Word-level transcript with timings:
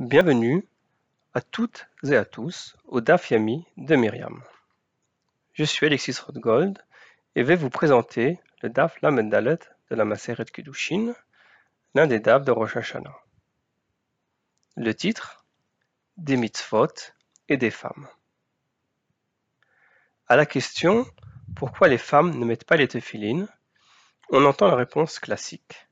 Bienvenue 0.00 0.64
à 1.34 1.40
toutes 1.40 1.88
et 2.04 2.14
à 2.14 2.24
tous 2.24 2.76
au 2.84 3.00
DAF 3.00 3.32
Yami 3.32 3.66
de 3.76 3.96
Myriam. 3.96 4.44
Je 5.54 5.64
suis 5.64 5.86
Alexis 5.86 6.20
Rothgold 6.24 6.78
et 7.34 7.42
vais 7.42 7.56
vous 7.56 7.68
présenter 7.68 8.38
le 8.62 8.68
DAF 8.68 9.02
Lamendalet 9.02 9.58
de 9.90 9.96
la 9.96 10.04
Maseret 10.04 10.44
Kedushin, 10.44 11.14
l'un 11.96 12.06
des 12.06 12.20
DAF 12.20 12.44
de 12.44 12.52
Rosh 12.52 12.76
Hashanah. 12.76 13.16
Le 14.76 14.94
titre 14.94 15.44
Des 16.16 16.36
mitzvot 16.36 16.94
et 17.48 17.56
des 17.56 17.72
femmes. 17.72 18.06
À 20.28 20.36
la 20.36 20.46
question 20.46 21.06
Pourquoi 21.56 21.88
les 21.88 21.98
femmes 21.98 22.38
ne 22.38 22.44
mettent 22.44 22.66
pas 22.66 22.76
les 22.76 22.86
tefilines 22.86 23.48
on 24.30 24.44
entend 24.44 24.68
la 24.68 24.76
réponse 24.76 25.18
classique 25.18 25.88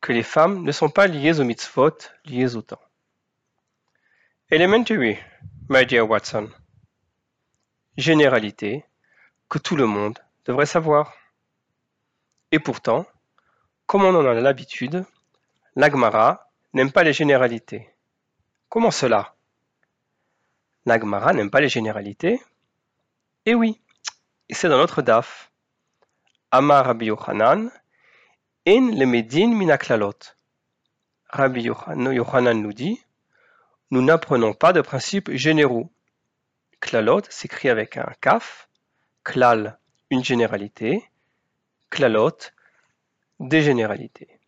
que 0.00 0.14
les 0.14 0.22
femmes 0.22 0.64
ne 0.64 0.72
sont 0.72 0.88
pas 0.88 1.06
liées 1.06 1.40
aux 1.40 1.44
mitzvot, 1.44 1.98
liées 2.24 2.56
au 2.56 2.62
temps. 2.62 2.80
Elementary, 4.52 5.16
my 5.68 5.86
dear 5.86 6.02
Watson. 6.10 6.50
Généralité 7.96 8.84
que 9.48 9.58
tout 9.60 9.76
le 9.76 9.86
monde 9.86 10.18
devrait 10.44 10.66
savoir. 10.66 11.12
Et 12.50 12.58
pourtant, 12.58 13.06
comme 13.86 14.02
on 14.02 14.12
en 14.12 14.26
a 14.26 14.34
l'habitude, 14.34 15.04
l'Agmara 15.76 16.50
n'aime 16.72 16.90
pas 16.90 17.04
les 17.04 17.12
généralités. 17.12 17.88
Comment 18.68 18.90
cela? 18.90 19.36
L'Agmara 20.84 21.32
n'aime 21.32 21.52
pas 21.52 21.60
les 21.60 21.68
généralités? 21.68 22.42
Eh 23.46 23.54
oui, 23.54 23.80
c'est 24.50 24.68
dans 24.68 24.78
notre 24.78 25.00
DAF. 25.00 25.52
Amar 26.50 26.86
Rabbi 26.86 27.06
Yochanan, 27.06 27.70
En 28.66 28.90
le 28.98 29.04
Medin 29.06 29.54
minaklalot. 29.54 30.18
Rabbi 31.28 31.62
Yochanan 31.62 32.60
nous 32.60 32.72
dit 32.72 33.00
Nous 33.90 34.02
n'apprenons 34.02 34.54
pas 34.54 34.72
de 34.72 34.80
principes 34.80 35.32
généraux. 35.32 35.92
Klalot 36.80 37.22
s'écrit 37.28 37.68
avec 37.68 37.96
un 37.96 38.12
kaf, 38.20 38.68
klal, 39.24 39.78
une 40.10 40.24
généralité, 40.24 41.04
klalot, 41.90 42.36
des 43.40 43.62
généralités. 43.62 44.40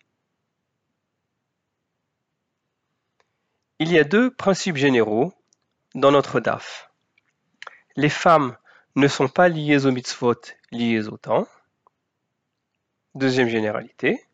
Il 3.80 3.90
y 3.90 3.98
a 3.98 4.04
deux 4.04 4.30
principes 4.30 4.76
généraux 4.76 5.32
dans 5.96 6.12
notre 6.12 6.38
DAF. 6.38 6.90
Les 7.96 8.08
femmes 8.08 8.56
ne 8.94 9.08
sont 9.08 9.28
pas 9.28 9.48
liées 9.48 9.86
aux 9.86 9.90
mitzvot, 9.90 10.40
liées 10.70 11.08
au 11.08 11.16
temps. 11.16 11.48
Deuxième 13.16 13.48
généralité, 13.48 14.24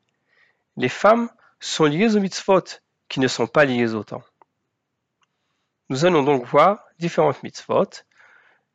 les 0.76 0.90
femmes 0.90 1.30
sont 1.60 1.86
liées 1.86 2.14
aux 2.14 2.20
mitzvot 2.20 2.62
qui 3.08 3.20
ne 3.20 3.28
sont 3.28 3.46
pas 3.46 3.64
liées 3.64 3.94
au 3.94 4.04
temps. 4.04 4.22
Nous 5.90 6.04
allons 6.04 6.22
donc 6.22 6.44
voir 6.44 6.84
différentes 6.98 7.42
mitzvot 7.42 7.88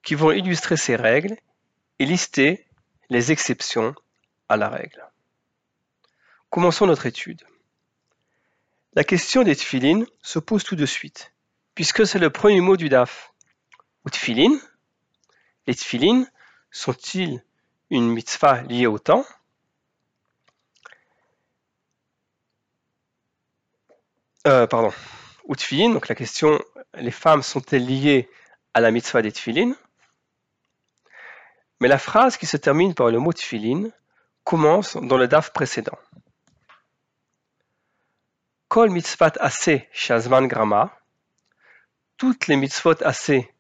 qui 0.02 0.16
vont 0.16 0.32
illustrer 0.32 0.78
ces 0.78 0.96
règles 0.96 1.38
et 2.00 2.06
lister 2.06 2.68
les 3.10 3.32
exceptions 3.32 3.94
à 4.50 4.58
la 4.58 4.68
règle. 4.68 5.08
Commençons 6.50 6.88
notre 6.88 7.06
étude. 7.06 7.44
La 8.94 9.04
question 9.04 9.44
des 9.44 9.56
tfilines 9.56 10.06
se 10.22 10.40
pose 10.40 10.64
tout 10.64 10.76
de 10.76 10.86
suite, 10.86 11.34
puisque 11.76 12.06
c'est 12.06 12.20
le 12.20 12.30
premier 12.30 12.62
mot 12.62 12.78
du 12.78 12.90
DAF. 12.90 13.34
Ou 14.06 14.10
tfilin, 14.10 14.60
les 15.68 15.76
tfilines 15.76 16.30
sont-ils 16.72 17.44
une 17.90 18.10
mitzvah 18.10 18.62
liée 18.64 18.88
au 18.88 19.00
temps? 19.00 19.26
Euh, 24.46 24.68
pardon, 24.68 24.92
ou 25.46 25.56
donc 25.56 26.08
la 26.08 26.16
question, 26.16 26.60
les 26.96 27.12
femmes 27.12 27.44
sont-elles 27.44 27.86
liées 27.86 28.30
à 28.74 28.82
la 28.82 28.92
mitzvah 28.92 29.22
des 29.22 29.32
tfilin? 29.32 29.76
Mais 31.80 31.88
la 31.88 31.98
phrase 31.98 32.38
qui 32.38 32.46
se 32.46 32.58
termine 32.58 32.94
par 32.94 33.10
le 33.10 33.20
mot 33.20 33.34
tfilin 33.34 33.90
commence 34.44 34.96
dans 34.96 35.18
le 35.18 35.28
daf 35.28 35.52
précédent. 35.52 35.98
Kol 38.70 38.90
mitzvot 38.90 39.38
assez 39.40 39.88
shazman 39.92 40.48
grama, 40.48 40.98
toutes 42.18 42.48
les 42.48 42.56
mitzvot 42.56 43.04
assez 43.04 43.54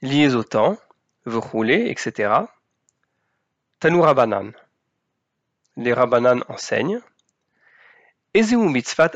liées 0.00 0.34
au 0.34 0.42
temps, 0.42 0.78
rouler, 1.26 1.90
etc. 1.90 2.32
Tanu 3.78 4.00
Rabanan. 4.00 4.52
Les 5.76 5.92
Rabanan 5.92 6.42
enseignent. 6.48 7.02
mitzvat 8.34 9.12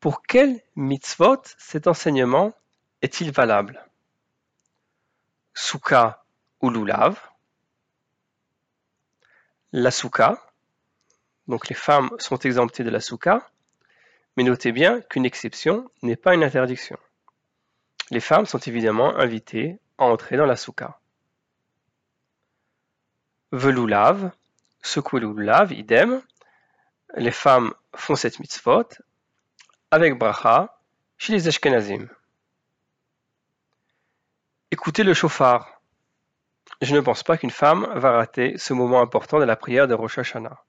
Pour 0.00 0.22
quel 0.22 0.60
mitzvot 0.76 1.42
cet 1.58 1.86
enseignement 1.86 2.52
est-il 3.02 3.32
valable? 3.32 3.84
Souka 5.54 6.24
ou 6.60 6.70
lulav 6.70 7.18
La 9.72 9.90
souka, 9.90 10.40
donc 11.48 11.68
les 11.68 11.74
femmes 11.74 12.10
sont 12.18 12.38
exemptées 12.38 12.84
de 12.84 12.90
la 12.90 13.00
souka, 13.00 13.48
mais 14.36 14.44
notez 14.44 14.70
bien 14.70 15.00
qu'une 15.00 15.24
exception 15.24 15.90
n'est 16.02 16.16
pas 16.16 16.34
une 16.34 16.44
interdiction. 16.44 16.98
Les 18.10 18.20
femmes 18.20 18.46
sont 18.46 18.58
évidemment 18.58 19.16
invitées 19.16 19.78
à 19.98 20.04
entrer 20.04 20.36
dans 20.36 20.46
la 20.46 20.56
souka. 20.56 21.00
Velulav, 23.50 24.30
secouer 24.82 25.22
idem, 25.70 26.22
les 27.16 27.30
femmes 27.30 27.72
font 27.94 28.14
cette 28.14 28.40
mitzvot 28.40 28.88
avec 29.90 30.18
bracha 30.18 30.76
chez 31.16 31.32
les 31.32 31.48
Ashkenazim. 31.48 32.08
Écoutez 34.70 35.04
le 35.04 35.14
chauffard. 35.14 35.80
Je 36.82 36.94
ne 36.94 37.00
pense 37.00 37.22
pas 37.22 37.38
qu'une 37.38 37.50
femme 37.50 37.86
va 37.94 38.12
rater 38.12 38.58
ce 38.58 38.72
moment 38.72 39.00
important 39.00 39.38
de 39.38 39.44
la 39.44 39.56
prière 39.56 39.86
de 39.86 39.94
Rosh 39.94 40.18
Hashanah. 40.18 40.64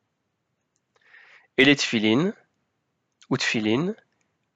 Et 1.57 1.65
les 1.65 1.75
tfilin, 1.75 2.33
ou 3.29 3.37
tfilin, 3.37 3.95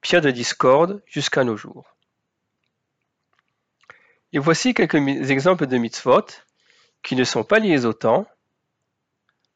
pierre 0.02 0.22
de 0.22 0.32
discorde 0.32 1.02
jusqu'à 1.08 1.44
nos 1.44 1.58
jours. 1.58 1.96
Et 4.34 4.40
voici 4.40 4.74
quelques 4.74 4.96
exemples 5.32 5.66
de 5.66 5.78
mitzvot 5.78 6.28
qui 7.04 7.16
ne 7.16 7.24
sont 7.24 7.44
pas 7.44 7.60
liés 7.60 7.86
au 7.86 7.94
temps, 7.94 8.28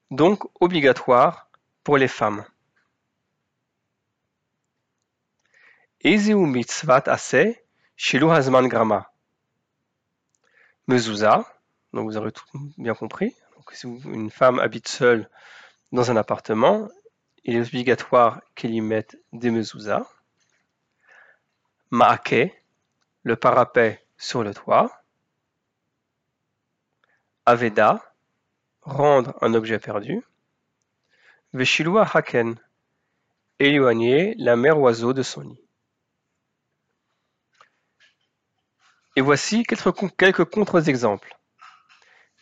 donc 0.10 0.44
obligatoires 0.60 1.50
pour 1.84 1.98
les 1.98 2.08
femmes. 2.08 2.46
Ezeu 6.06 6.46
mitzvat 6.46 7.08
assez 7.08 7.66
shilu 7.98 8.30
hazman 8.30 8.68
grama. 8.68 9.12
Mezouza, 10.86 11.44
donc 11.94 12.06
vous 12.06 12.16
aurez 12.16 12.32
tout 12.32 12.46
bien 12.78 12.94
compris. 12.94 13.34
Si 13.72 13.88
une 13.88 14.30
femme 14.30 14.60
habite 14.60 14.88
seule 14.88 15.28
dans 15.92 16.12
un 16.12 16.16
appartement, 16.16 16.88
il 17.44 17.56
est 17.56 17.68
obligatoire 17.68 18.42
qu'elle 18.54 18.76
y 18.76 18.82
mette 18.82 19.18
des 19.34 19.50
mezouza. 19.50 20.08
Maake, 21.90 22.54
le 23.24 23.36
parapet 23.36 24.06
sur 24.16 24.44
le 24.44 24.54
toit. 24.54 25.02
Aveda, 27.48 28.14
rendre 28.84 29.36
un 29.42 29.56
objet 29.56 29.80
perdu. 29.80 30.22
Veshilua 31.54 32.08
Haken, 32.14 32.60
éloigner 33.58 34.36
la 34.38 34.56
mère 34.56 34.80
oiseau 34.80 35.12
de 35.12 35.24
son 35.24 35.46
nid. 35.46 35.65
Et 39.16 39.22
voici 39.22 39.64
quelques 39.64 40.46
contre-exemples. 40.46 41.38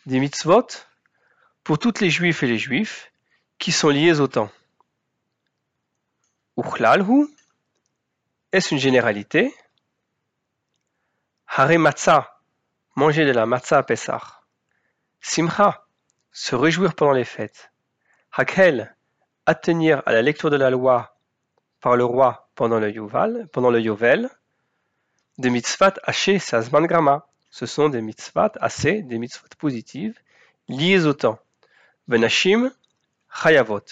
Des 0.06 0.18
mitzvot 0.18 0.66
pour 1.62 1.78
toutes 1.78 2.00
les 2.00 2.10
juifs 2.10 2.42
et 2.42 2.46
les 2.46 2.58
juifs 2.58 3.12
qui 3.58 3.72
sont 3.72 3.88
liés 3.88 4.20
au 4.20 4.26
temps. 4.26 4.50
Uchlalhu, 6.56 7.26
est-ce 8.52 8.74
une 8.74 8.80
généralité 8.80 9.54
Hare 11.46 11.78
matzah, 11.78 12.40
manger 12.96 13.24
de 13.24 13.30
la 13.30 13.46
matzah 13.46 13.78
à 13.78 13.82
Pessah. 13.82 14.42
Simcha, 15.20 15.86
se 16.32 16.56
réjouir 16.56 16.94
pendant 16.94 17.12
les 17.12 17.24
fêtes. 17.24 17.70
Hakel, 18.32 18.94
tenir 19.62 20.02
à 20.06 20.12
la 20.12 20.22
lecture 20.22 20.50
de 20.50 20.56
la 20.56 20.70
loi 20.70 21.16
par 21.80 21.96
le 21.96 22.04
roi 22.04 22.48
pendant 22.54 22.80
le 22.80 22.90
Yovel, 22.90 23.48
pendant 23.52 23.70
le 23.70 23.80
Yovel, 23.80 24.28
des 25.38 25.50
mitzvot 25.50 25.98
hachés 26.02 26.38
grama. 26.72 27.26
Ce 27.50 27.66
sont 27.66 27.88
des 27.88 28.00
mitzvot 28.00 28.50
assez, 28.60 29.02
des 29.02 29.18
mitzvot 29.18 29.48
positives, 29.58 30.18
liées 30.68 31.04
au 31.04 31.12
temps. 31.12 31.38
Benashim, 32.08 32.72
chayavot. 33.32 33.84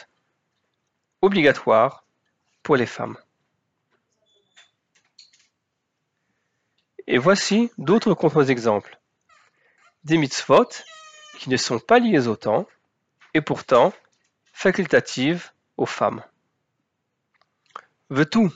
Obligatoire 1.21 2.05
pour 2.63 2.77
les 2.77 2.87
femmes. 2.87 3.17
Et 7.07 7.19
voici 7.19 7.71
d'autres 7.79 8.15
contre-exemples. 8.15 8.99
Des 10.05 10.19
mitzvot 10.19 10.69
qui 11.39 11.51
ne 11.51 11.57
sont 11.57 11.79
pas 11.79 11.99
liées 11.99 12.27
au 12.27 12.37
temps, 12.37 12.67
et 13.35 13.41
pourtant 13.41 13.93
facultative 14.53 15.51
aux 15.77 15.87
femmes. 15.87 16.23
Vetu, 18.11 18.49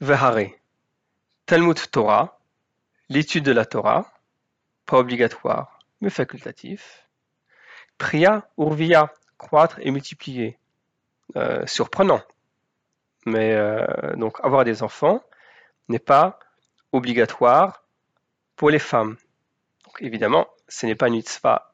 Vehare, 0.00 0.50
Talmud 1.48 1.90
Torah, 1.90 2.38
l'étude 3.08 3.42
de 3.42 3.52
la 3.52 3.64
Torah, 3.64 4.12
pas 4.84 4.98
obligatoire, 4.98 5.78
mais 6.02 6.10
facultatif. 6.10 7.08
Priya, 7.96 8.50
Urvia, 8.58 9.14
croître 9.38 9.78
et 9.80 9.90
multiplier, 9.90 10.58
euh, 11.36 11.66
surprenant. 11.66 12.20
Mais 13.24 13.54
euh, 13.54 14.14
donc 14.16 14.38
avoir 14.44 14.66
des 14.66 14.82
enfants 14.82 15.24
n'est 15.88 15.98
pas 15.98 16.38
obligatoire 16.92 17.82
pour 18.54 18.68
les 18.68 18.78
femmes. 18.78 19.16
Donc, 19.86 20.02
évidemment, 20.02 20.48
ce 20.68 20.84
n'est 20.84 20.96
pas 20.96 21.08
une 21.08 21.14
mitzvah 21.14 21.72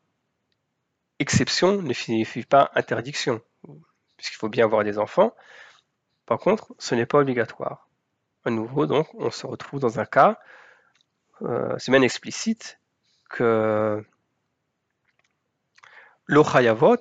exception, 1.19 1.83
ne 1.83 1.93
signifie 1.93 2.45
pas 2.45 2.71
interdiction, 2.77 3.41
puisqu'il 4.17 4.37
faut 4.37 4.49
bien 4.49 4.67
avoir 4.67 4.85
des 4.85 5.01
enfants. 5.01 5.35
Par 6.27 6.39
contre, 6.39 6.73
ce 6.79 6.95
n'est 6.95 7.07
pas 7.07 7.19
obligatoire. 7.19 7.89
À 8.45 8.51
nouveau, 8.51 8.87
donc, 8.87 9.09
on 9.15 9.31
se 9.31 9.47
retrouve 9.47 9.81
dans 9.81 9.99
un 10.01 10.05
cas, 10.05 10.39
euh, 11.43 11.75
c'est 11.79 11.91
bien 11.91 12.03
explicite, 12.03 12.79
que 13.31 14.05
l'ochayavot 16.27 17.01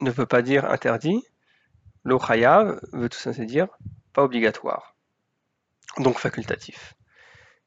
ne 0.00 0.10
veut 0.10 0.26
pas 0.26 0.42
dire 0.42 0.64
interdit, 0.64 1.24
l'ochayav 2.04 2.80
veut 2.92 3.08
tout 3.08 3.18
simplement 3.18 3.46
dire 3.46 3.68
pas 4.12 4.22
obligatoire, 4.22 4.94
donc 5.98 6.18
facultatif. 6.18 6.94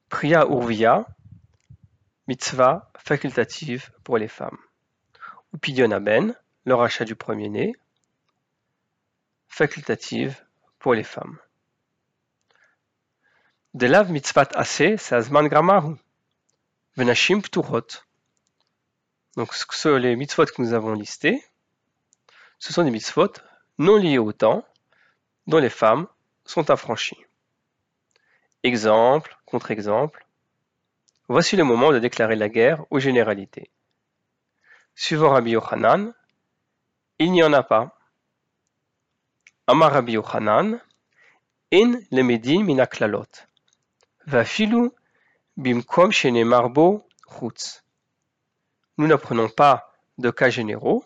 Priya 0.08 0.46
urvia, 0.46 1.06
mitzvah 2.26 2.90
facultative 2.98 3.92
pour 4.04 4.18
les 4.18 4.28
femmes. 4.28 4.58
Ou 5.52 5.58
ben, 5.58 6.34
le 6.64 6.74
rachat 6.74 7.04
du 7.04 7.14
premier-né, 7.14 7.74
facultative 9.48 10.42
pour 10.78 10.94
les 10.94 11.04
femmes. 11.04 11.38
Lav 13.74 14.10
mitzvat 14.10 14.50
assez, 14.54 14.96
c'est 14.98 15.14
azman 15.14 15.48
gramahu. 15.48 15.96
Venashim 16.96 17.40
pturot. 17.40 18.04
Donc, 19.36 19.54
les 19.84 20.14
mitzvot 20.14 20.44
que 20.44 20.60
nous 20.60 20.74
avons 20.74 20.92
listés, 20.92 21.42
ce 22.58 22.72
sont 22.72 22.84
des 22.84 22.90
mitzvot 22.90 23.32
non 23.78 23.96
liés 23.96 24.18
au 24.18 24.32
temps, 24.32 24.64
dont 25.46 25.58
les 25.58 25.70
femmes 25.70 26.06
sont 26.44 26.70
affranchies. 26.70 27.24
Exemple, 28.62 29.36
contre-exemple. 29.46 30.26
Voici 31.28 31.56
le 31.56 31.64
moment 31.64 31.92
de 31.92 31.98
déclarer 31.98 32.36
la 32.36 32.50
guerre 32.50 32.84
aux 32.90 33.00
généralités. 33.00 33.70
Suivant 34.94 35.30
Rabbi 35.30 35.52
Yochanan, 35.52 36.12
il 37.18 37.32
n'y 37.32 37.42
en 37.42 37.54
a 37.54 37.62
pas. 37.62 37.98
Amar 39.66 39.92
Rabbi 39.92 40.12
Yochanan, 40.12 40.78
in 41.72 42.00
lemedin 42.10 42.62
minaklalot. 42.64 43.46
Bimkom 45.56 46.12
chutz. 46.12 47.84
Nous 48.98 49.06
n'apprenons 49.06 49.48
pas 49.48 49.92
de 50.18 50.30
cas 50.30 50.50
généraux, 50.50 51.04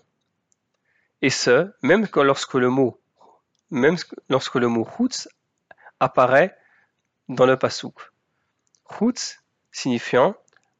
et 1.22 1.30
ce, 1.30 1.72
même 1.82 2.06
lorsque 2.14 2.54
le 2.54 2.68
mot, 2.68 3.00
même 3.70 3.96
lorsque 4.28 4.56
le 4.56 4.68
mot 4.68 4.86
chutz 4.96 5.28
apparaît 5.98 6.56
dans 7.28 7.46
le 7.46 7.56
pasouk. 7.56 8.12
Chutz 8.88 9.42
signifiant 9.72 10.36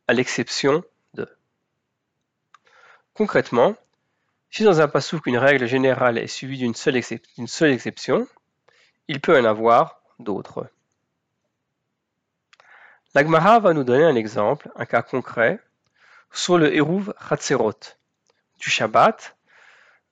à 0.06 0.12
l'exception 0.12 0.84
de. 1.14 1.28
Concrètement, 3.14 3.74
si 4.50 4.62
dans 4.62 4.80
un 4.80 4.88
pasouk 4.88 5.26
une 5.26 5.38
règle 5.38 5.66
générale 5.66 6.18
est 6.18 6.26
suivie 6.26 6.58
d'une 6.58 6.74
seule, 6.74 6.96
exception, 6.96 8.28
il 9.08 9.20
peut 9.20 9.38
en 9.38 9.44
avoir 9.44 10.00
d'autres. 10.18 10.70
L'Agmara 13.16 13.60
va 13.60 13.72
nous 13.72 13.82
donner 13.82 14.04
un 14.04 14.14
exemple, 14.14 14.70
un 14.76 14.84
cas 14.84 15.00
concret, 15.00 15.58
sur 16.30 16.58
le 16.58 16.74
Hérouv 16.74 17.14
Chatzerot 17.26 17.80
du 18.58 18.68
Shabbat, 18.68 19.38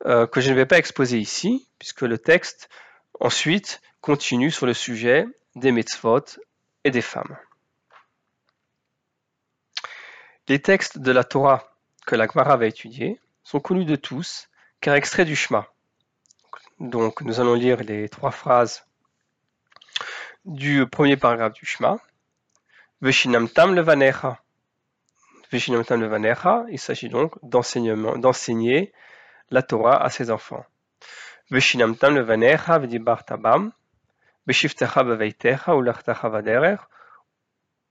euh, 0.06 0.27
que 0.27 0.41
je 0.41 0.49
ne 0.49 0.55
vais 0.55 0.65
pas 0.65 0.79
exposer 0.79 1.19
ici, 1.19 1.69
puisque 1.79 2.01
le 2.01 2.17
texte 2.17 2.71
ensuite 3.21 3.83
continue 4.01 4.51
sur 4.51 4.65
le 4.65 4.73
sujet 4.73 5.27
des 5.55 5.71
mitzvot 5.71 6.25
et 6.85 6.91
des 6.91 7.03
femmes. 7.03 7.37
Les 10.49 10.62
textes 10.62 10.97
de 10.99 11.12
la 11.12 11.25
Torah 11.25 11.77
que 12.06 12.17
l'Agmara 12.17 12.56
va 12.56 12.65
étudier 12.65 13.21
sont 13.43 13.61
connus 13.61 13.85
de 13.85 13.97
tous, 13.97 14.49
car 14.81 14.95
extraits 14.95 15.27
du 15.27 15.37
Shema. 15.37 15.69
Donc 16.81 17.21
nous 17.21 17.39
allons 17.39 17.53
lire 17.53 17.83
les 17.83 18.09
trois 18.09 18.31
phrases 18.31 18.87
du 20.47 20.87
premier 20.87 21.19
paragraphe 21.19 21.53
du 21.53 21.67
Shema. 21.67 21.99
Veshinamtam 23.00 23.75
levanecha. 23.75 24.38
Veshinamtam 25.50 26.00
levanecha, 26.00 26.64
il 26.70 26.79
s'agit 26.79 27.08
donc 27.08 27.35
d'enseigner 27.43 28.93
la 29.50 29.62
Torah 29.62 30.02
à 30.02 30.11
ses 30.11 30.31
enfants. 30.31 30.64
Veshinamtam 31.50 32.14
levanecha 32.14 32.79
v'dibartabam, 32.79 33.73
beshiftecha 34.46 35.02
beveitecha 35.05 35.75
ulachtecha 35.75 36.29
vaderer, 36.29 36.88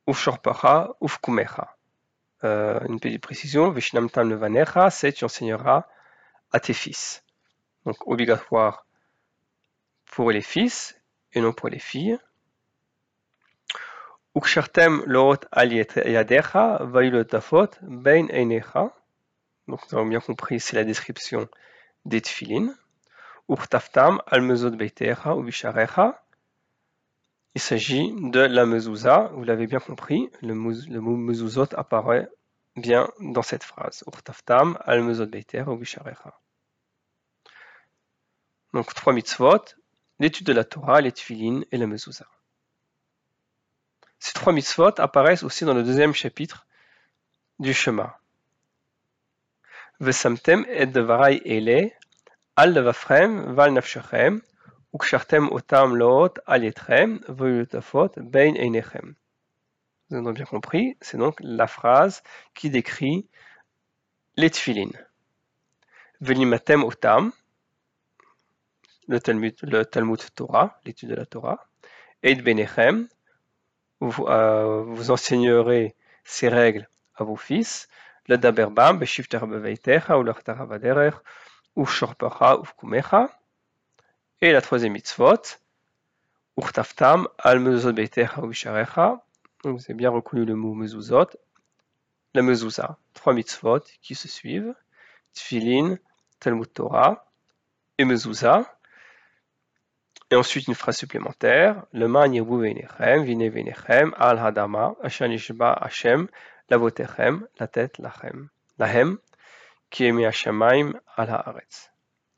ufshorpacha 0.07 0.95
ufkumecha. 1.01 1.75
Euh, 2.43 2.79
une 2.89 2.99
petite 2.99 3.21
précision, 3.21 3.69
Vishnamtam 3.69 4.29
Levanecha, 4.29 4.89
c'est 4.89 5.13
tu 5.13 5.23
enseigneras 5.23 5.87
à 6.51 6.59
tes 6.59 6.73
fils. 6.73 7.23
Donc 7.85 8.05
obligatoire 8.05 8.85
pour 10.05 10.29
les 10.31 10.41
fils 10.41 10.99
et 11.31 11.39
non 11.39 11.53
pour 11.53 11.69
les 11.69 11.79
filles. 11.79 12.19
Ukshartem 14.35 15.03
Lorot 15.05 15.45
Yadecha, 15.55 16.79
Vailotafot, 16.81 17.69
Bein 17.81 18.27
Einecha. 18.29 18.91
Donc 19.67 19.79
nous 19.91 19.97
avons 19.97 20.07
bien 20.07 20.19
compris, 20.19 20.59
c'est 20.59 20.75
la 20.75 20.83
description 20.83 21.47
des 22.05 22.21
tfilin. 22.21 22.73
Uktaftam 23.47 24.21
Almezot 24.25 24.71
Beitecha 24.71 25.35
ou 25.35 25.43
Bisharecha. 25.43 26.23
Il 27.55 27.61
s'agit 27.61 28.11
de 28.31 28.39
la 28.39 28.65
mezouza, 28.65 29.29
vous 29.33 29.43
l'avez 29.43 29.67
bien 29.67 29.79
compris, 29.79 30.27
le, 30.41 30.55
mot 30.55 31.15
mezuzot 31.15 31.67
apparaît 31.75 32.27
bien 32.75 33.07
dans 33.19 33.43
cette 33.43 33.63
phrase. 33.63 34.03
Urtaftam 34.07 34.79
al 34.83 35.03
mezot 35.03 35.27
beiter 35.27 35.63
ou 35.67 35.79
Donc 38.73 38.93
trois 38.95 39.13
mitzvot, 39.13 39.63
l'étude 40.17 40.47
de 40.47 40.53
la 40.53 40.63
Torah, 40.63 41.01
les 41.01 41.11
tfilin 41.11 41.61
et 41.71 41.77
la 41.77 41.85
mezouza. 41.85 42.25
Ces 44.23 44.31
trois 44.31 44.53
mitzvot 44.53 45.01
apparaissent 45.01 45.43
aussi 45.43 45.65
dans 45.65 45.73
le 45.73 45.83
deuxième 45.83 46.13
chapitre 46.13 46.65
du 47.59 47.73
Shema. 47.73 48.17
Vesamtem 49.99 50.65
et 50.69 50.85
devarai 50.85 51.41
ele, 51.43 51.91
al 52.55 52.79
val 52.79 53.81
bein 58.15 58.55
einechem. 58.55 59.15
Vous 60.09 60.15
avez 60.15 60.31
bien 60.31 60.45
compris, 60.45 60.95
c'est 61.01 61.17
donc 61.17 61.37
la 61.41 61.67
phrase 61.67 62.23
qui 62.55 62.69
décrit 62.69 63.27
les 64.37 64.49
tfilin. 64.49 64.91
Velimatem 66.21 66.85
otam, 66.85 67.33
le 69.09 69.19
Talmud, 69.19 69.53
le 69.63 69.83
Talmud 69.83 70.33
Torah, 70.33 70.79
l'étude 70.85 71.09
de 71.09 71.15
la 71.15 71.25
Torah. 71.25 71.67
Eid 72.23 72.41
benechem, 72.41 73.09
vous, 74.07 74.25
euh, 74.25 74.83
vous 74.85 75.11
enseignerez 75.11 75.95
ces 76.23 76.49
règles 76.49 76.87
à 77.15 77.23
vos 77.23 77.35
fils. 77.35 77.87
Le 78.27 78.37
daberbam, 78.37 78.97
ou 78.97 80.23
l'achtar 80.23 80.65
vaderer, 80.65 81.11
ou 81.75 81.85
shorpacha, 81.85 82.57
ou 82.57 82.63
kumecha. 82.77 83.29
Et 84.41 84.51
la 84.51 84.61
troisième 84.61 84.93
mitzvot, 84.93 85.57
Urtaftam 86.57 87.27
al 87.39 87.59
mezuzot 87.59 87.93
beitecha. 87.93 89.23
Donc 89.63 89.79
vous 89.79 89.85
avez 89.85 89.93
bien 89.93 90.09
reconnu 90.09 90.45
le 90.45 90.55
mot 90.55 90.73
mezuzot. 90.73 91.29
La 92.33 92.41
mezuzah, 92.41 92.97
trois 93.13 93.33
mitzvot 93.33 93.83
qui 94.01 94.15
se 94.15 94.27
suivent. 94.27 94.73
Tfilin, 95.33 95.97
Talmud 96.39 96.71
Torah 96.73 97.25
et 97.97 98.05
mezuzah. 98.05 98.65
Et 100.31 100.35
ensuite 100.35 100.67
une 100.67 100.75
phrase 100.75 100.97
supplémentaire. 100.97 101.85
Le 101.91 102.07
al 104.17 104.39
hadama, 104.39 104.95
la 107.59 107.67
tête 107.67 108.01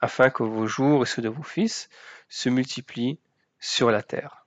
afin 0.02 0.30
que 0.30 0.44
vos 0.44 0.68
jours 0.68 1.04
et 1.04 1.06
ceux 1.06 1.22
de 1.22 1.30
vos 1.30 1.44
fils 1.44 1.90
se 2.30 2.50
multiplient 2.50 3.20
sur 3.60 3.92
la 3.92 4.04
terre. 4.04 4.46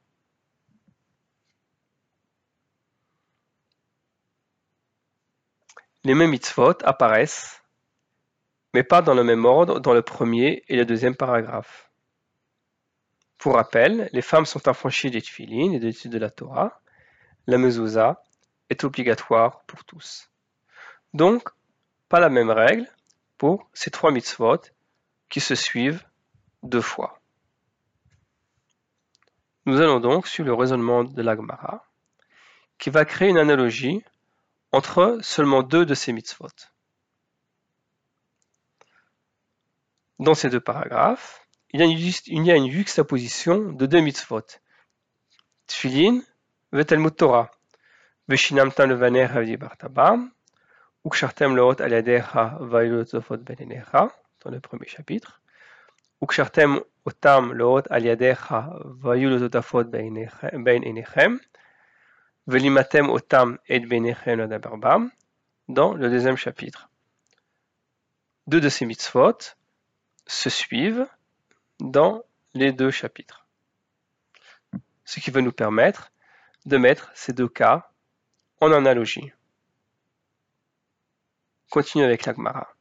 Les 6.04 6.14
mêmes 6.14 6.30
mitzvot 6.30 6.78
apparaissent, 6.84 7.62
mais 8.72 8.84
pas 8.84 9.02
dans 9.02 9.14
le 9.14 9.24
même 9.24 9.44
ordre 9.44 9.80
dans 9.80 9.94
le 9.94 10.02
premier 10.02 10.64
et 10.68 10.76
le 10.76 10.84
deuxième 10.84 11.16
paragraphe. 11.16 11.87
Pour 13.38 13.54
rappel, 13.54 14.10
les 14.12 14.22
femmes 14.22 14.46
sont 14.46 14.66
affranchies 14.66 15.10
des 15.10 15.22
tfilines 15.22 15.72
et 15.72 15.78
des 15.78 15.88
études 15.88 16.12
de 16.12 16.18
la 16.18 16.30
Torah. 16.30 16.80
La 17.46 17.56
mezouza 17.56 18.22
est 18.68 18.84
obligatoire 18.84 19.62
pour 19.62 19.84
tous. 19.84 20.30
Donc, 21.14 21.48
pas 22.08 22.20
la 22.20 22.28
même 22.28 22.50
règle 22.50 22.86
pour 23.38 23.70
ces 23.72 23.90
trois 23.90 24.10
mitzvot 24.10 24.60
qui 25.28 25.40
se 25.40 25.54
suivent 25.54 26.04
deux 26.62 26.80
fois. 26.80 27.20
Nous 29.66 29.80
allons 29.80 30.00
donc 30.00 30.26
sur 30.26 30.44
le 30.44 30.54
raisonnement 30.54 31.04
de 31.04 31.22
l'Agmara, 31.22 31.84
qui 32.78 32.90
va 32.90 33.04
créer 33.04 33.28
une 33.28 33.38
analogie 33.38 34.02
entre 34.72 35.18
seulement 35.22 35.62
deux 35.62 35.86
de 35.86 35.94
ces 35.94 36.12
mitzvot. 36.12 36.48
Dans 40.18 40.34
ces 40.34 40.50
deux 40.50 40.60
paragraphes, 40.60 41.47
il 41.70 41.80
y 41.80 42.50
a 42.50 42.56
une, 42.56 42.70
juxtaposition 42.70 43.72
de 43.72 43.86
deux 43.86 44.00
mitzvot. 44.00 44.46
Tfilin, 45.66 46.22
vetelmut 46.72 47.10
Torah, 47.10 47.50
veshinamtam 48.26 48.88
levaner 48.88 49.28
bartabam, 49.58 50.30
ukshartem 51.04 51.54
leot 51.54 51.80
aliadecha 51.80 52.56
vailotofot 52.60 53.38
benenecha, 53.38 54.10
dans 54.42 54.50
le 54.50 54.60
premier 54.60 54.88
chapitre, 54.88 55.42
ukshartem 56.22 56.80
otam 57.04 57.52
leot 57.52 57.82
aliadecha 57.90 58.78
vailotofot 58.84 59.84
ben 59.84 60.16
enechem, 60.84 61.38
velimatem 62.46 63.10
otam 63.10 63.58
et 63.68 63.80
benechem 63.80 64.38
ladabarbam, 64.38 65.10
dans 65.68 65.92
le 65.92 66.08
deuxième 66.08 66.36
chapitre. 66.36 66.88
Deux 68.46 68.62
de 68.62 68.70
ces 68.70 68.86
mitzvot 68.86 69.38
se 70.26 70.48
suivent 70.48 71.06
dans 71.80 72.22
les 72.54 72.72
deux 72.72 72.90
chapitres. 72.90 73.46
Ce 75.04 75.20
qui 75.20 75.30
va 75.30 75.40
nous 75.40 75.52
permettre 75.52 76.10
de 76.66 76.76
mettre 76.76 77.10
ces 77.14 77.32
deux 77.32 77.48
cas 77.48 77.90
en 78.60 78.72
analogie. 78.72 79.32
Continue 81.70 82.04
avec 82.04 82.24
l'Agmara. 82.24 82.74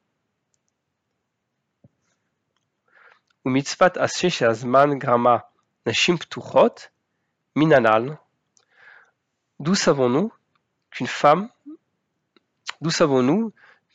mitzvat 3.46 3.94
azman 3.98 4.98
grama 4.98 5.50
nashim 5.86 6.18
ptuchot 6.18 6.90
minanal. 7.56 8.20
D'où 9.60 9.74
savons-nous 9.74 10.32
qu'une 10.92 11.08
femme, 11.08 11.50
d'où 12.82 12.92
savons-nous 12.92 13.54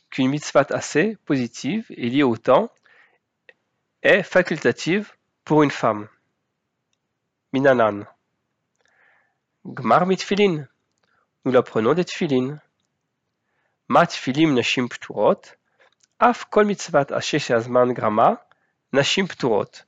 qu'une 0.09 0.29
mitzvah 0.29 0.65
assez 0.71 1.17
positive 1.25 1.85
est 1.89 2.09
liée 2.09 2.23
au 2.23 2.35
temps 2.35 2.69
est 4.03 4.21
facultative 4.21 5.13
pour 5.45 5.63
une 5.63 5.71
femme. 5.71 6.07
Minanan. 7.53 8.05
Gmar 9.65 10.05
mitfilin. 10.05 10.67
Nous 11.45 11.51
l'apprenons 11.51 11.93
des 11.93 12.03
tfilin. 12.03 12.59
Mat 13.87 14.11
filim 14.11 14.53
nashim 14.53 14.89
pturot. 14.89 15.41
Af 16.19 16.49
kol 16.49 16.65
mitzvat 16.65 17.11
ashesh 17.11 17.49
azman 17.51 17.93
grama 17.93 18.45
nashim 18.91 19.27
pturot. 19.27 19.85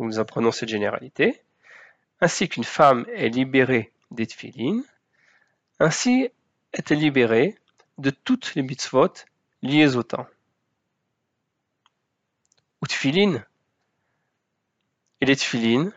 Nous 0.00 0.18
apprenons 0.18 0.50
cette 0.50 0.68
généralité. 0.68 1.40
Ainsi 2.20 2.48
qu'une 2.48 2.64
femme 2.64 3.06
est 3.14 3.28
libérée 3.28 3.92
des 4.10 4.26
tfilin, 4.26 4.82
ainsi 5.78 6.28
est 6.72 6.90
elle 6.90 6.98
libérée 6.98 7.56
de 7.98 8.10
toutes 8.10 8.54
les 8.54 8.62
mitzvot 8.62 9.14
liées 9.62 9.96
au 9.96 10.02
temps 10.02 10.26
ou. 12.82 12.86
Et 15.22 15.26
les 15.26 15.36
tfilin, 15.36 15.92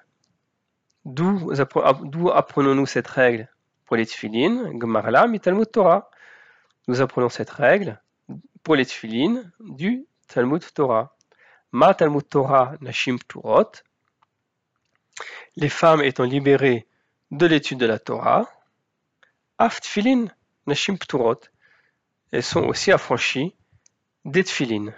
d'où 1.05 2.29
apprenons-nous 2.29 2.85
cette 2.85 3.07
règle 3.07 3.49
pour 3.85 3.95
les 3.95 4.05
tfilin 4.05 4.71
Gmarla 4.73 5.27
Talmud 5.39 5.71
Torah. 5.71 6.09
Nous 6.87 7.01
apprenons 7.01 7.29
cette 7.29 7.49
règle 7.49 8.01
pour 8.63 8.75
les 8.75 8.85
tfilin 8.85 9.43
du 9.59 10.05
Talmud 10.27 10.63
Torah. 10.73 11.15
Ma 11.71 11.93
Talmud 11.93 12.27
Torah 12.27 12.73
Nashim 12.81 13.17
Turot. 13.27 13.71
Les 15.55 15.69
femmes 15.69 16.01
étant 16.01 16.23
libérées 16.23 16.87
de 17.31 17.45
l'étude 17.45 17.79
de 17.79 17.85
la 17.85 17.99
Torah, 17.99 18.49
Af 19.57 19.79
Tfilin 19.81 20.27
Nashim 20.67 20.97
Turot. 20.97 21.39
Elles 22.31 22.43
sont 22.43 22.63
aussi 22.63 22.91
affranchies 22.91 23.55
des 24.25 24.43
tfilin. 24.43 24.93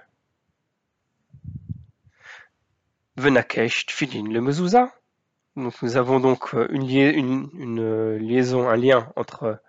Venakesh 3.17 3.85
Tfilin 3.85 4.31
le 4.31 4.41
mezouza. 4.41 4.93
Donc 5.55 5.81
nous 5.81 5.95
avons 5.95 6.19
donc 6.19 6.53
euh, 6.53 6.67
une, 6.69 7.79
euh, 7.79 8.17
liaison, 8.19 8.67
un 8.67 8.75
lien 8.75 9.11
entre 9.15 9.61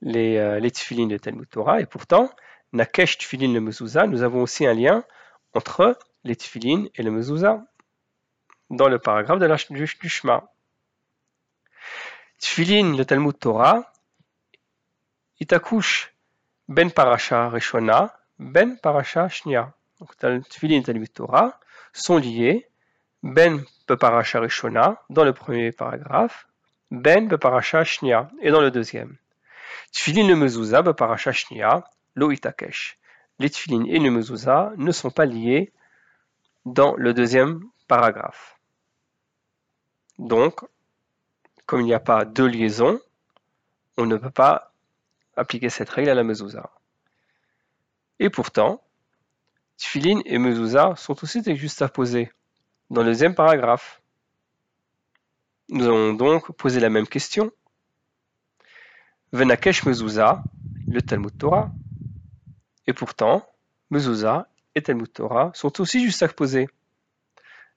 les, 0.00 0.38
euh, 0.38 0.58
les 0.58 0.70
de 0.70 1.16
Talmud 1.18 1.48
Torah 1.50 1.80
et 1.80 1.86
pourtant, 1.86 2.30
Nakesh 2.72 3.18
Tfilin 3.18 3.52
le 3.52 3.60
mezouza, 3.60 4.06
nous 4.06 4.22
avons 4.22 4.42
aussi 4.42 4.64
un 4.64 4.72
lien 4.72 5.04
entre 5.54 5.98
les 6.24 6.36
Tfilin 6.36 6.86
et 6.94 7.02
le 7.02 7.10
mezouza 7.10 7.66
dans 8.70 8.88
le 8.88 8.98
paragraphe 8.98 9.38
de 9.38 9.46
la, 9.46 9.56
du, 9.56 9.84
du 9.84 10.08
Shema. 10.08 10.50
Tfilin 12.38 12.96
le 12.96 13.04
Talmud 13.04 13.38
Torah, 13.38 13.92
Itakush 15.40 16.14
ben 16.68 16.90
parasha 16.90 17.50
reshona, 17.50 18.18
ben 18.38 18.78
parasha 18.78 19.28
shnia. 19.28 19.74
Donc 20.00 20.16
Tfilin 20.48 20.78
et 20.78 20.82
Talmud 20.82 21.12
Torah 21.12 21.60
sont 21.92 22.16
liés 22.16 22.67
ben 23.22 23.64
Beparacha 23.86 24.40
Rishona 24.40 25.02
dans 25.10 25.24
le 25.24 25.32
premier 25.32 25.72
paragraphe, 25.72 26.46
Ben 26.90 27.28
Beparacha 27.28 27.84
Shnia 27.84 28.30
et 28.40 28.50
dans 28.50 28.60
le 28.60 28.70
deuxième. 28.70 29.16
Tfilin 29.92 30.26
le 30.26 30.36
mezouza 30.36 30.82
Beparacha 30.82 31.32
Shnia, 31.32 31.84
lo 32.14 32.30
itakesh. 32.30 32.98
Les 33.38 33.50
tfilin 33.50 33.84
et 33.84 33.98
le 33.98 34.10
mezouza 34.10 34.72
ne 34.76 34.92
sont 34.92 35.10
pas 35.10 35.26
liés 35.26 35.72
dans 36.64 36.94
le 36.96 37.12
deuxième 37.12 37.62
paragraphe. 37.86 38.58
Donc, 40.18 40.60
comme 41.66 41.80
il 41.80 41.86
n'y 41.86 41.94
a 41.94 42.00
pas 42.00 42.24
de 42.24 42.44
liaison, 42.44 43.00
on 43.96 44.06
ne 44.06 44.16
peut 44.16 44.30
pas 44.30 44.72
appliquer 45.36 45.68
cette 45.68 45.90
règle 45.90 46.10
à 46.10 46.14
la 46.14 46.24
mezouza. 46.24 46.70
Et 48.18 48.30
pourtant, 48.30 48.82
tfilin 49.76 50.20
et 50.24 50.38
mezouza 50.38 50.94
sont 50.96 51.22
aussi 51.22 51.42
juxtaposés 51.56 52.32
dans 52.90 53.02
le 53.02 53.08
deuxième 53.08 53.34
paragraphe. 53.34 54.00
Nous 55.68 55.84
allons 55.84 56.14
donc 56.14 56.50
poser 56.52 56.80
la 56.80 56.88
même 56.88 57.06
question. 57.06 57.52
Venakesh 59.32 59.84
Mezouza, 59.84 60.42
le 60.86 61.02
Talmud 61.02 61.36
Torah. 61.36 61.70
Et 62.86 62.94
pourtant, 62.94 63.46
Mezouza 63.90 64.48
et 64.74 64.82
Talmud 64.82 65.12
Torah 65.12 65.50
sont 65.54 65.80
aussi 65.80 66.02
juste 66.02 66.22
à 66.22 66.28
poser. 66.28 66.68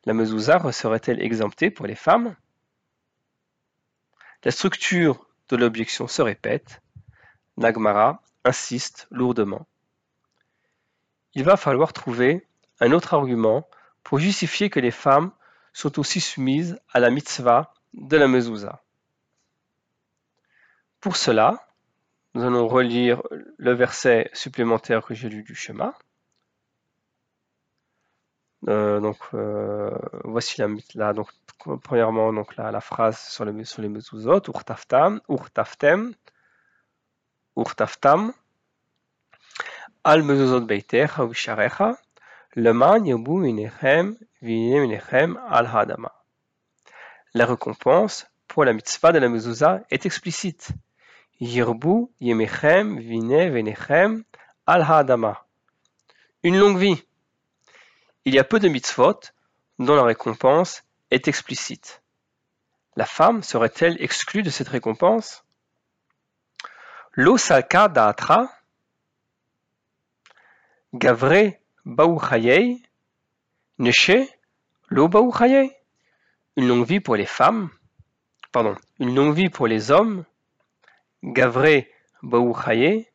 La 0.05 0.13
Mezouza 0.13 0.71
serait-elle 0.71 1.21
exemptée 1.21 1.69
pour 1.69 1.85
les 1.85 1.95
femmes? 1.95 2.35
La 4.43 4.51
structure 4.51 5.27
de 5.49 5.57
l'objection 5.57 6.07
se 6.07 6.21
répète. 6.21 6.81
Nagmara 7.57 8.23
insiste 8.45 9.07
lourdement. 9.11 9.67
Il 11.33 11.43
va 11.43 11.57
falloir 11.57 11.91
trouver 11.93 12.47
un 12.79 12.93
autre 12.93 13.13
argument 13.13 13.67
pour 14.03 14.20
justifier 14.20 14.70
que 14.70 14.79
les 14.79 14.91
femmes 14.91 15.31
sont 15.74 16.00
aussi 16.00 16.20
soumises 16.20 16.79
à 16.91 17.00
la 17.00 17.10
mitzvah 17.10 17.74
de 17.93 18.17
la 18.17 18.27
mezouza. 18.27 18.81
Pour 21.00 21.17
cela, 21.17 21.67
nous 22.34 22.43
allons 22.43 22.67
relire 22.67 23.22
le 23.58 23.74
verset 23.74 24.29
supplémentaire 24.34 25.03
que 25.03 25.13
j'ai 25.13 25.29
lu 25.29 25.43
du 25.43 25.55
schéma. 25.55 25.93
Euh, 28.67 29.00
donc 29.00 29.17
euh, 29.34 29.89
voici 30.24 30.62
la, 30.93 31.13
donc 31.13 31.29
premièrement 31.81 32.31
donc 32.31 32.55
la, 32.58 32.72
la 32.72 32.79
phrase 32.79 33.20
sur, 33.20 33.43
le, 33.43 33.65
sur 33.65 33.81
les 33.81 33.89
mezuzot 33.89 34.43
urtaftam 34.48 35.20
urtaftem 35.27 36.13
urtaftam 37.58 38.34
al 40.03 40.22
beiter 40.22 41.08
visharecha 44.41 46.12
la 47.34 47.46
récompense 47.46 48.27
pour 48.48 48.65
la 48.65 48.74
mitzvah 48.74 49.13
de 49.13 49.20
la 49.20 49.29
mezouza 49.29 49.81
est 49.89 50.05
explicite. 50.05 50.72
Yirbu 51.39 52.10
al 54.67 54.84
hadama. 54.84 55.46
Une 56.43 56.58
longue 56.58 56.77
vie. 56.77 57.01
Il 58.25 58.36
y 58.36 58.39
a 58.39 58.43
peu 58.43 58.60
de 58.60 58.67
mitzvot 58.67 59.20
dont 59.79 59.96
la 59.96 60.03
récompense 60.03 60.84
est 61.10 61.27
explicite. 61.27 62.03
La 62.98 63.05
femme 63.05 63.41
serait-elle 63.41 64.01
exclue 64.03 64.43
de 64.43 64.50
cette 64.50 64.67
récompense? 64.67 65.46
L'osaka 67.13 67.88
da'atra, 67.88 68.51
gavre 70.93 71.53
Neshe, 73.79 74.11
lo 74.89 75.09
une 76.57 76.67
longue 76.67 76.85
vie 76.85 77.00
pour 77.00 77.15
les 77.15 77.25
femmes, 77.25 77.69
pardon, 78.51 78.75
une 79.00 79.15
longue 79.15 79.33
vie 79.33 79.50
pour 79.50 79.67
les 79.67 79.89
hommes, 79.89 80.25
Gavré 81.23 81.91
Baou 82.21 82.55
et 82.69 83.07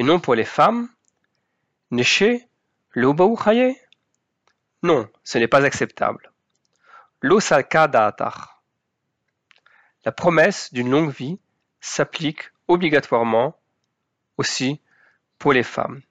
non 0.00 0.20
pour 0.20 0.34
les 0.34 0.44
femmes, 0.44 0.88
Neshe 1.90 2.42
Lo 2.94 3.14
Non, 4.82 5.08
ce 5.24 5.38
n'est 5.38 5.48
pas 5.48 5.64
acceptable. 5.64 6.30
Lo. 7.22 7.38
La 10.04 10.12
promesse 10.12 10.74
d'une 10.74 10.90
longue 10.90 11.10
vie 11.10 11.38
s'applique 11.80 12.50
obligatoirement 12.68 13.56
aussi 14.36 14.80
pour 15.38 15.52
les 15.54 15.62
femmes. 15.62 16.02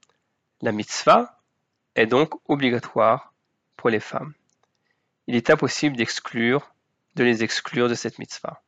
La 0.61 0.71
mitzvah 0.71 1.40
est 2.01 2.07
donc 2.07 2.33
obligatoire 2.49 3.33
pour 3.77 3.89
les 3.89 3.99
femmes. 3.99 4.33
Il 5.27 5.35
est 5.35 5.49
impossible 5.49 5.95
d'exclure, 5.95 6.73
de 7.15 7.23
les 7.23 7.43
exclure 7.43 7.89
de 7.89 7.95
cette 7.95 8.19
mitzvah. 8.19 8.61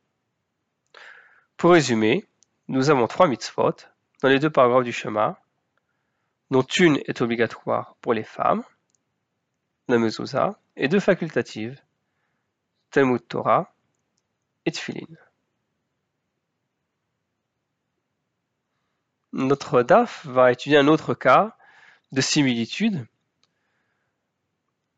Pour 1.56 1.72
résumer, 1.72 2.24
nous 2.68 2.90
avons 2.90 3.06
trois 3.06 3.28
mitzvot 3.28 3.76
dans 4.22 4.28
les 4.28 4.38
deux 4.38 4.50
paragraphes 4.50 4.84
du 4.84 4.92
chemin, 4.92 5.36
dont 6.50 6.62
une 6.62 7.00
est 7.06 7.20
obligatoire 7.20 7.96
pour 8.00 8.14
les 8.14 8.22
femmes, 8.24 8.62
la 9.88 9.98
et 10.76 10.88
deux 10.88 11.00
facultatives, 11.00 11.80
Talmud 12.90 13.26
Torah 13.28 13.74
et 14.64 14.72
Tfilin. 14.72 15.06
Notre 19.32 19.82
DAF 19.82 20.24
va 20.26 20.52
étudier 20.52 20.78
un 20.78 20.86
autre 20.86 21.12
cas 21.12 21.56
de 22.12 22.20
similitude. 22.20 23.06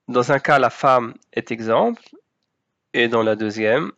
Dans 0.09 0.31
un 0.31 0.39
cas, 0.39 0.59
la 0.59 0.71
femme 0.71 1.15
est 1.33 1.51
exemple, 1.51 2.03
et 2.93 3.09
dans 3.09 3.23
la 3.23 3.35
deuxième, 3.35 3.93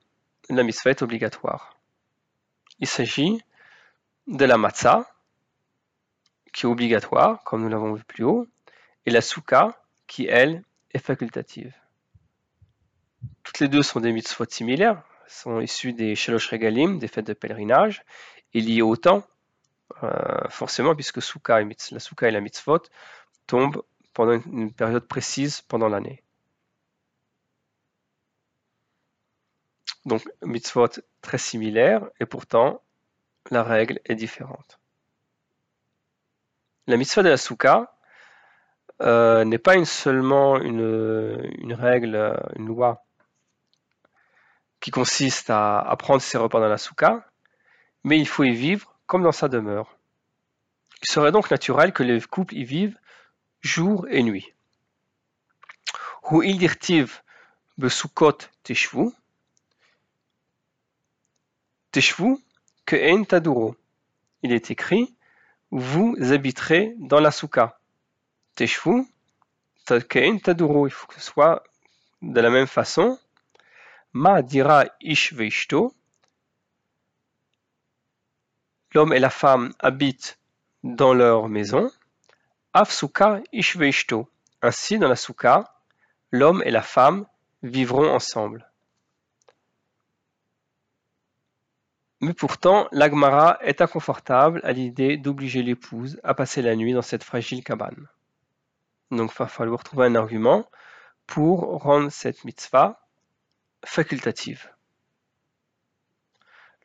la 0.48 0.62
mitzvah 0.62 0.90
est 0.90 1.02
obligatoire. 1.02 1.76
Il 2.78 2.86
s'agit 2.86 3.42
de 4.26 4.44
la 4.46 4.56
matzah, 4.56 5.06
qui 6.52 6.64
est 6.64 6.68
obligatoire, 6.68 7.42
comme 7.44 7.62
nous 7.62 7.68
l'avons 7.68 7.92
vu 7.92 8.04
plus 8.04 8.24
haut, 8.24 8.46
et 9.04 9.10
la 9.10 9.20
souka, 9.20 9.78
qui, 10.06 10.26
elle, 10.26 10.62
est 10.92 10.98
facultative. 10.98 11.74
Toutes 13.42 13.60
les 13.60 13.68
deux 13.68 13.82
sont 13.82 14.00
des 14.00 14.12
mitzvot 14.12 14.46
similaires, 14.48 15.02
sont 15.26 15.60
issues 15.60 15.92
des 15.92 16.14
shalosh 16.14 16.48
regalim, 16.50 16.98
des 16.98 17.08
fêtes 17.08 17.26
de 17.26 17.34
pèlerinage, 17.34 18.02
et 18.54 18.62
liées 18.62 18.80
au 18.80 18.96
temps, 18.96 19.26
forcément, 20.48 20.94
puisque 20.94 21.16
la 21.16 22.00
souka 22.00 22.28
et 22.28 22.30
la 22.30 22.40
mitzvot 22.40 22.82
tombent 23.46 23.82
pendant 24.18 24.32
une 24.32 24.72
période 24.72 25.06
précise 25.06 25.60
pendant 25.60 25.88
l'année. 25.88 26.24
Donc, 30.06 30.28
mitzvot 30.42 30.88
très 31.20 31.38
similaires, 31.38 32.04
et 32.18 32.26
pourtant, 32.26 32.82
la 33.52 33.62
règle 33.62 34.00
est 34.06 34.16
différente. 34.16 34.80
La 36.88 36.96
mitzvah 36.96 37.22
de 37.22 37.28
la 37.28 37.36
souka 37.36 37.94
euh, 39.02 39.44
n'est 39.44 39.58
pas 39.58 39.84
seulement 39.84 40.58
une, 40.58 41.72
règle, 41.72 42.42
une 42.56 42.66
loi 42.66 43.04
qui 44.80 44.90
consiste 44.90 45.48
à, 45.48 45.78
à 45.78 45.94
prendre 45.94 46.22
ses 46.22 46.38
repas 46.38 46.58
dans 46.58 46.66
la 46.66 46.78
souka, 46.78 47.24
mais 48.02 48.18
il 48.18 48.26
faut 48.26 48.42
y 48.42 48.52
vivre 48.52 48.96
comme 49.06 49.22
dans 49.22 49.30
sa 49.30 49.46
demeure. 49.46 49.96
Il 51.04 51.08
serait 51.08 51.30
donc 51.30 51.52
naturel 51.52 51.92
que 51.92 52.02
les 52.02 52.20
couples 52.20 52.56
y 52.56 52.64
vivent 52.64 52.98
jour 53.60 54.06
et 54.08 54.22
nuit. 54.22 54.52
Hu 56.30 56.44
ildirtiv 56.44 57.22
besukot 57.78 58.38
teshvu. 58.62 59.10
Teshvu 61.92 62.36
que 62.84 62.96
en 62.96 63.24
taduro. 63.24 63.76
Il 64.42 64.52
est 64.52 64.70
écrit 64.70 65.14
vous 65.70 66.16
habiterez 66.32 66.94
dans 66.98 67.20
la 67.20 67.30
souka. 67.30 67.78
Teshvu 68.54 69.04
que 69.86 70.30
en 70.30 70.38
taduro. 70.38 70.86
Il 70.86 70.90
faut 70.90 71.06
que 71.06 71.14
ce 71.14 71.20
soit 71.20 71.62
de 72.22 72.40
la 72.40 72.50
même 72.50 72.66
façon. 72.66 73.18
Ma 74.12 74.42
dira 74.42 74.84
ish 75.00 75.32
veishto 75.32 75.94
l'homme 78.94 79.12
et 79.12 79.18
la 79.18 79.30
femme 79.30 79.72
habitent 79.78 80.38
dans 80.82 81.14
leur 81.14 81.48
maison. 81.48 81.90
Ishveishto. 82.74 84.28
Ainsi, 84.62 84.98
dans 84.98 85.08
la 85.08 85.16
souka, 85.16 85.64
l'homme 86.30 86.62
et 86.64 86.70
la 86.70 86.82
femme 86.82 87.26
vivront 87.62 88.08
ensemble. 88.10 88.68
Mais 92.20 92.34
pourtant, 92.34 92.88
l'Agmara 92.90 93.58
est 93.60 93.80
inconfortable 93.80 94.60
à 94.64 94.72
l'idée 94.72 95.16
d'obliger 95.16 95.62
l'épouse 95.62 96.20
à 96.24 96.34
passer 96.34 96.62
la 96.62 96.74
nuit 96.74 96.92
dans 96.92 97.02
cette 97.02 97.22
fragile 97.22 97.62
cabane. 97.62 98.08
Donc, 99.12 99.30
il 99.32 99.38
va 99.38 99.46
falloir 99.46 99.84
trouver 99.84 100.06
un 100.06 100.16
argument 100.16 100.68
pour 101.26 101.60
rendre 101.82 102.10
cette 102.10 102.44
mitzvah 102.44 103.00
facultative. 103.84 104.68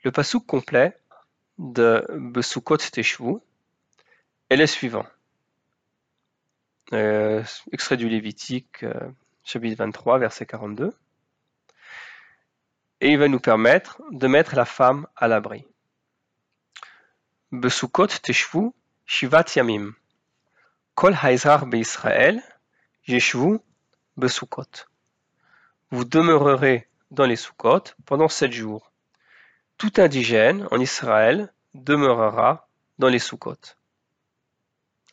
Le 0.03 0.11
pasouk 0.11 0.45
complet 0.45 0.99
de 1.57 2.05
Besukot 2.09 2.77
Teshvu 2.77 3.37
est 4.49 4.55
le 4.57 4.67
suivant. 4.67 5.05
Euh, 6.93 7.43
extrait 7.71 7.97
du 7.97 8.07
Lévitique, 8.07 8.83
euh, 8.83 8.93
chapitre 9.43 9.77
23, 9.77 10.19
verset 10.19 10.45
42. 10.45 10.93
Et 13.01 13.09
il 13.09 13.17
va 13.17 13.27
nous 13.27 13.39
permettre 13.39 14.01
de 14.11 14.27
mettre 14.27 14.55
la 14.55 14.65
femme 14.65 15.07
à 15.15 15.27
l'abri. 15.27 15.65
Besukot 17.51 18.07
Teshvu 18.07 18.71
Shivat 19.05 19.45
Yamim. 19.55 19.93
Kol 20.93 21.17
Israël 21.73 22.41
Yeshvu 23.07 23.59
Besukot. 24.15 24.87
Vous 25.89 26.05
demeurerez 26.05 26.87
dans 27.11 27.25
les 27.25 27.35
Sukkot 27.35 27.83
pendant 28.05 28.27
sept 28.27 28.51
jours 28.51 28.91
tout 29.77 29.93
indigène 29.97 30.67
en 30.71 30.79
Israël 30.79 31.51
demeurera 31.73 32.67
dans 32.99 33.09
les 33.09 33.19
Sukkot. 33.19 33.75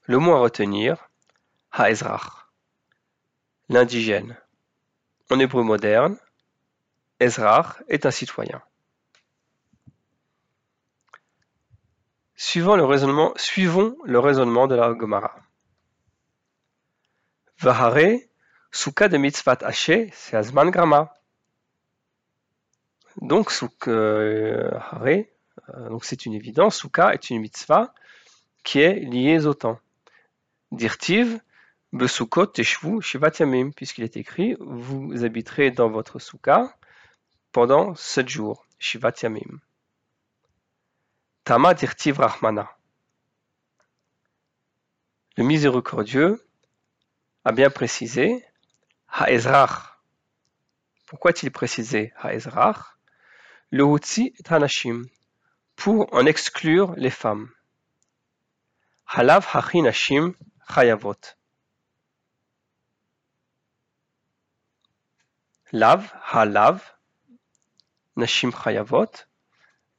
Le 0.04 0.18
mot 0.18 0.34
à 0.34 0.40
retenir, 0.40 1.09
Ha'ezrach, 1.72 2.50
l'indigène. 3.68 4.36
En 5.30 5.38
hébreu 5.38 5.62
moderne, 5.62 6.18
Ezrach 7.20 7.82
est 7.88 8.06
un 8.06 8.10
citoyen. 8.10 8.60
Suivons 12.34 12.74
le 12.74 12.84
raisonnement, 12.84 13.32
suivons 13.36 13.96
le 14.04 14.18
raisonnement 14.18 14.66
de 14.66 14.74
la 14.74 14.96
Gemara. 14.98 15.36
Vahare, 17.58 18.18
Sukkah 18.72 19.08
de 19.08 19.18
mitzvat 19.18 19.58
haché, 19.62 20.10
c'est 20.14 20.36
Azman 20.36 20.70
Grama. 20.70 21.14
Donc, 23.20 23.52
euh, 23.88 24.70
donc 25.90 26.04
c'est 26.04 26.24
une 26.26 26.32
évidence, 26.32 26.76
Souka 26.76 27.12
est 27.12 27.28
une 27.30 27.40
mitzvah 27.40 27.92
qui 28.64 28.80
est 28.80 28.94
liée 29.00 29.46
au 29.46 29.54
temps. 29.54 29.78
Dirtiv, 30.72 31.40
Besukot 31.92 32.46
Teshvu 32.46 33.00
Shivat 33.00 33.32
Yamim, 33.40 33.70
puisqu'il 33.72 34.04
est 34.04 34.16
écrit, 34.16 34.56
vous 34.60 35.24
habiterez 35.24 35.70
dans 35.70 35.88
votre 35.90 36.18
souka 36.18 36.76
pendant 37.52 37.94
sept 37.94 38.28
jours, 38.28 38.66
Shivat 38.78 39.12
Yamim. 39.22 39.60
Tama 41.44 41.74
Dirtiv 41.74 42.20
Rahmana. 42.20 42.70
Le 45.36 45.44
miséricordieux 45.44 46.44
a 47.44 47.52
bien 47.52 47.70
précisé 47.70 48.44
Ha'ezrach. 49.08 49.98
Pourquoi 51.06 51.30
a-t-il 51.30 51.50
précisé 51.50 52.12
Ha'ezrach 52.18 53.00
le 53.72 53.84
Hutsi 53.84 54.34
est 54.36 54.50
Hanashim, 54.50 55.04
pour 55.76 56.12
en 56.12 56.26
exclure 56.26 56.92
les 56.96 57.10
femmes. 57.10 57.48
Halav 59.06 59.46
Hachi 59.52 59.80
Nashim 59.80 60.34
Chayavot. 60.68 61.14
Lav, 65.72 66.12
Halav, 66.32 66.80
Nashim 68.16 68.50
Chayavot. 68.50 69.10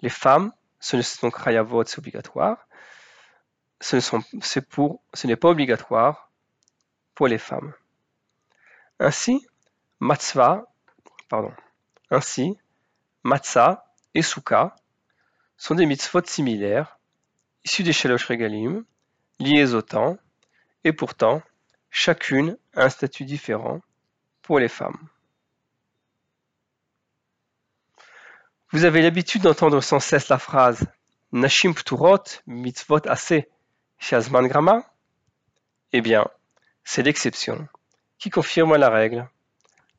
Les 0.01 0.09
femmes, 0.09 0.51
ce 0.79 0.95
ne 0.95 1.01
sont 1.01 1.31
c'est 1.31 1.97
obligatoire. 1.97 2.67
Ce 3.79 3.95
n'est 3.95 4.61
pour, 4.69 5.01
ce 5.13 5.27
n'est 5.27 5.35
pas 5.35 5.49
obligatoire 5.49 6.31
pour 7.15 7.27
les 7.27 7.37
femmes. 7.37 7.73
Ainsi, 8.99 9.45
Matzva, 9.99 10.65
pardon, 11.29 11.53
ainsi, 12.09 12.57
Matzah 13.23 13.85
et 14.13 14.21
Souka 14.21 14.75
sont 15.57 15.75
des 15.75 15.85
mitzvot 15.85 16.25
similaires, 16.25 16.99
issus 17.63 17.83
des 17.83 17.93
Shalosh 17.93 18.25
Regalim, 18.25 18.83
liés 19.39 19.73
au 19.73 19.81
temps, 19.81 20.17
et 20.83 20.91
pourtant, 20.91 21.41
chacune 21.91 22.57
a 22.75 22.85
un 22.85 22.89
statut 22.89 23.25
différent 23.25 23.81
pour 24.41 24.59
les 24.59 24.67
femmes. 24.67 25.07
Vous 28.73 28.85
avez 28.85 29.01
l'habitude 29.01 29.41
d'entendre 29.41 29.81
sans 29.81 29.99
cesse 29.99 30.29
la 30.29 30.37
phrase 30.37 30.87
Nashim 31.33 31.73
pturot 31.73 32.23
mitzvot 32.47 33.05
assez 33.05 33.49
shazman 33.99 34.47
grama 34.47 34.85
Eh 35.91 35.99
bien, 35.99 36.25
c'est 36.85 37.03
l'exception 37.03 37.67
qui 38.17 38.29
confirme 38.29 38.77
la 38.77 38.89
règle. 38.89 39.27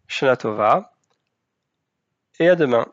Shana 0.09 0.39
et 2.39 2.49
à 2.49 2.57
demain. 2.57 2.87